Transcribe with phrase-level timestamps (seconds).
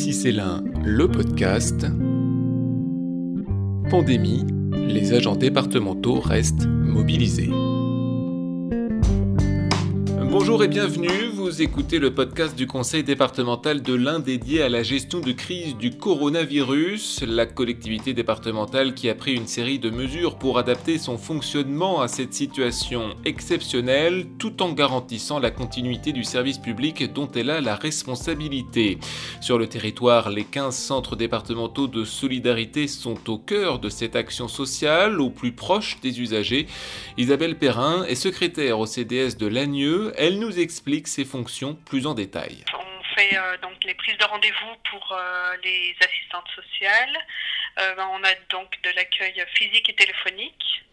[0.00, 1.84] Ici c'est l'un, le podcast.
[3.90, 7.50] Pandémie, les agents départementaux restent mobilisés.
[10.30, 14.84] Bonjour et bienvenue, vous écoutez le podcast du Conseil départemental de l'Ain dédié à la
[14.84, 20.38] gestion de crise du coronavirus, la collectivité départementale qui a pris une série de mesures
[20.38, 26.58] pour adapter son fonctionnement à cette situation exceptionnelle tout en garantissant la continuité du service
[26.58, 28.98] public dont elle a la responsabilité.
[29.40, 34.46] Sur le territoire, les 15 centres départementaux de solidarité sont au cœur de cette action
[34.46, 36.68] sociale, au plus proche des usagers.
[37.18, 42.12] Isabelle Perrin est secrétaire au CDS de Lagneux, elle nous explique ses fonctions plus en
[42.12, 42.62] détail.
[42.74, 47.16] On fait euh, donc les prises de rendez-vous pour euh, les assistantes sociales.
[47.78, 50.84] Euh, ben, on a donc de l'accueil physique et téléphonique.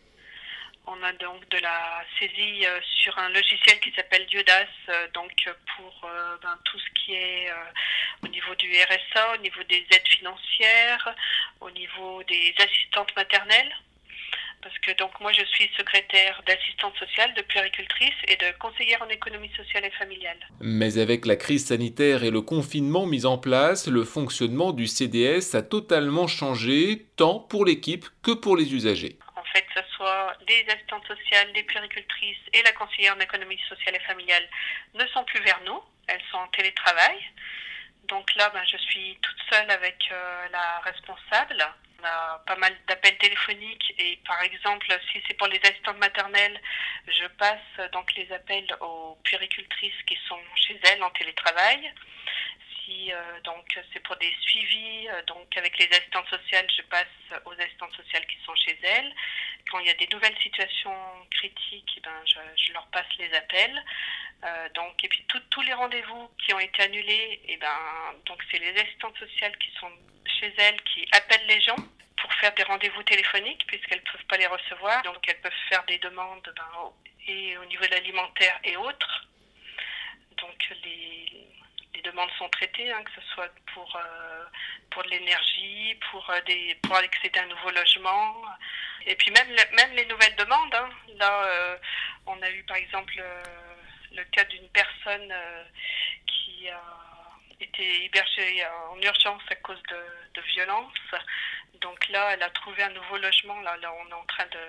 [0.86, 2.66] On a donc de la saisie
[3.02, 4.67] sur un logiciel qui s'appelle Diodas,
[5.13, 5.34] donc
[5.75, 6.09] pour
[6.41, 7.52] ben, tout ce qui est
[8.23, 11.14] au niveau du RSA, au niveau des aides financières,
[11.59, 13.75] au niveau des assistantes maternelles
[14.68, 19.08] parce que donc moi je suis secrétaire d'assistante sociale, de puéricultrice et de conseillère en
[19.08, 20.38] économie sociale et familiale.
[20.59, 25.56] Mais avec la crise sanitaire et le confinement mis en place, le fonctionnement du CDS
[25.56, 29.18] a totalement changé, tant pour l'équipe que pour les usagers.
[29.38, 33.59] En fait, que ce soit les assistantes sociales, les puéricultrices et la conseillère en économie
[33.70, 34.44] sociale et familiale
[34.96, 37.18] ne sont plus vers nous, elles sont en télétravail.
[38.09, 41.66] Donc là, ben, je suis toute seule avec euh, la responsable
[42.00, 46.59] on a pas mal d'appels téléphoniques et par exemple, si c'est pour les assistantes maternelles,
[47.08, 51.94] je passe donc les appels aux puéricultrices qui sont chez elles en télétravail.
[52.84, 57.42] Si euh, donc c'est pour des suivis, euh, donc avec les assistantes sociales, je passe
[57.45, 59.14] aux assistantes sociales qui sont chez elles.
[59.69, 60.95] Quand il y a des nouvelles situations
[61.31, 63.83] critiques, eh ben, je, leur passe les appels.
[64.44, 67.80] Euh, donc et puis tous les rendez-vous qui ont été annulés, eh ben
[68.25, 69.91] donc c'est les assistantes sociales qui sont
[70.39, 71.75] chez elles qui appellent les gens
[72.17, 75.01] pour faire des rendez-vous téléphoniques puisqu'elles ne peuvent pas les recevoir.
[75.03, 76.94] Donc elles peuvent faire des demandes ben,
[77.28, 79.28] et au niveau de l'alimentaire et autres.
[80.38, 81.47] Donc les,
[81.97, 84.46] les demandes sont traitées, hein, que ce soit pour, euh,
[84.91, 88.44] pour de l'énergie, pour, euh, des, pour accéder à un nouveau logement.
[89.06, 90.74] Et puis même, même les nouvelles demandes.
[90.74, 90.90] Hein.
[91.18, 91.78] Là, euh,
[92.25, 93.22] on a eu par exemple
[94.13, 95.34] le cas d'une personne
[96.25, 96.81] qui a
[97.59, 100.94] été hébergée en urgence à cause de, de violences.
[101.82, 103.60] Donc là, elle a trouvé un nouveau logement.
[103.62, 104.60] Là, là, on est en train de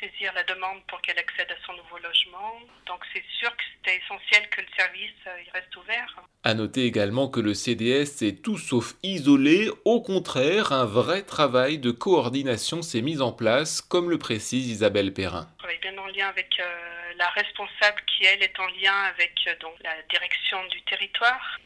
[0.00, 2.60] saisir la demande pour qu'elle accède à son nouveau logement.
[2.86, 6.16] Donc c'est sûr que c'était essentiel que le service euh, il reste ouvert.
[6.42, 9.70] À noter également que le CDS est tout sauf isolé.
[9.84, 15.12] Au contraire, un vrai travail de coordination s'est mis en place, comme le précise Isabelle
[15.12, 15.48] Perrin.
[15.54, 19.32] On travaille bien en lien avec euh, la responsable qui, elle, est en lien avec
[19.46, 21.58] euh, donc, la direction du territoire.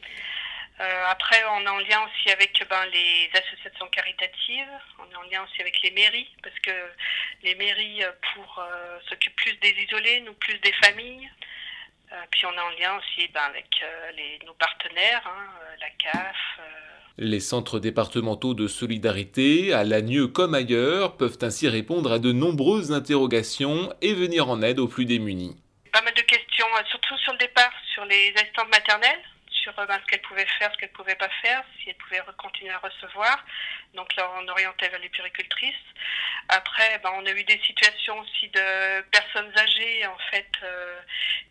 [0.80, 5.22] Euh, après, on est en lien aussi avec ben, les associations caritatives, on est en
[5.22, 6.70] lien aussi avec les mairies, parce que
[7.42, 11.28] les mairies, euh, pour euh, s'occupent plus des isolés, nous plus des familles.
[12.30, 13.68] puis on est en lien aussi ben, avec
[14.16, 15.46] les, nos partenaires, hein,
[15.80, 16.36] la CAF.
[17.18, 22.92] Les centres départementaux de solidarité, à Lagneux comme ailleurs, peuvent ainsi répondre à de nombreuses
[22.92, 25.56] interrogations et venir en aide aux plus démunis.
[25.92, 29.24] Pas mal de questions, surtout sur le départ, sur les assistantes maternelles
[29.74, 32.72] sur ben, ce qu'elle pouvait faire, ce qu'elle pouvait pas faire, si elle pouvait continuer
[32.72, 33.44] à recevoir.
[33.94, 35.74] Donc là, on orientait vers les puricultrices.
[36.48, 41.00] Après, ben, on a eu des situations aussi de personnes âgées, en fait, euh,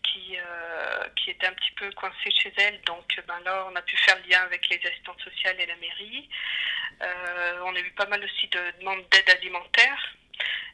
[0.03, 2.81] qui, euh, qui étaient un petit peu coincées chez elles.
[2.81, 5.75] Donc ben, là, on a pu faire le lien avec les assistantes sociales et la
[5.75, 6.29] mairie.
[7.01, 10.15] Euh, on a eu pas mal aussi de demandes d'aide alimentaire.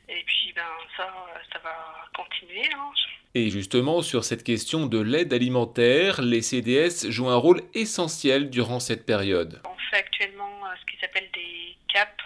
[0.07, 0.67] Et puis, ben,
[0.97, 1.13] ça,
[1.51, 2.69] ça va continuer.
[2.73, 2.91] Hein.
[3.35, 8.79] Et justement, sur cette question de l'aide alimentaire, les CDS jouent un rôle essentiel durant
[8.79, 9.59] cette période.
[9.65, 12.21] On fait actuellement euh, ce qui s'appelle des CAP,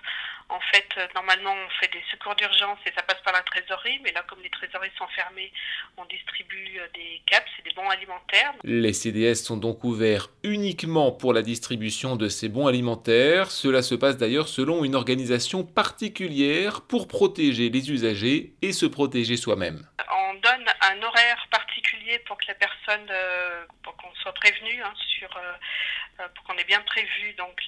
[0.49, 3.99] en fait, euh, normalement, on fait des secours d'urgence et ça passe par la trésorerie,
[4.03, 5.51] mais là, comme les trésoreries sont fermées,
[5.95, 8.53] on distribue euh, des caps, c'est des bons alimentaires.
[8.65, 13.49] Les CDS sont donc ouverts uniquement pour la distribution de ces bons alimentaires.
[13.51, 19.37] Cela se passe d'ailleurs selon une organisation particulière pour protéger les usagers et se protéger
[19.37, 19.85] soi-même.
[20.89, 25.29] Un horaire particulier pour que la personne, euh, pour qu'on soit prévenu hein, sur,
[26.33, 27.61] pour qu'on ait bien prévu donc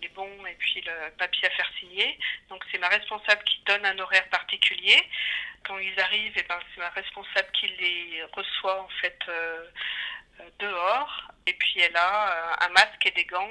[0.00, 2.18] les bons et puis le papier à faire signer.
[2.50, 5.02] Donc c'est ma responsable qui donne un horaire particulier.
[5.66, 9.66] Quand ils arrivent, eh ben, c'est ma responsable qui les reçoit en fait euh,
[10.40, 11.28] euh, dehors.
[11.46, 13.48] Et puis elle a euh, un masque et des gants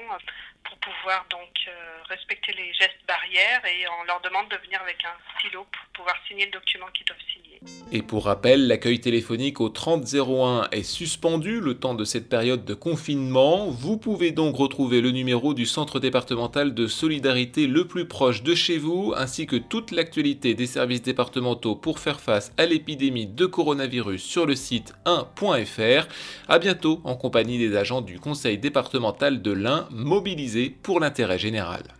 [0.64, 1.70] pour pouvoir donc
[2.08, 6.16] respecter les gestes barrières et on leur demande de venir avec un stylo pour pouvoir
[6.28, 7.46] signer le document qu'ils doivent signer.
[7.92, 12.74] Et pour rappel, l'accueil téléphonique au 3001 est suspendu le temps de cette période de
[12.74, 13.70] confinement.
[13.70, 18.54] Vous pouvez donc retrouver le numéro du centre départemental de solidarité le plus proche de
[18.54, 23.46] chez vous, ainsi que toute l'actualité des services départementaux pour faire face à l'épidémie de
[23.46, 26.08] coronavirus sur le site 1.fr.
[26.48, 31.95] À bientôt en compagnie des agents du conseil départemental de l'Ain mobilisés pour l'intérêt général.